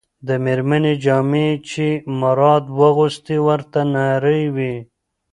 [0.27, 1.87] د مېرمنې جامې چې
[2.19, 4.75] مراد واغوستې، ورته نرۍ وې.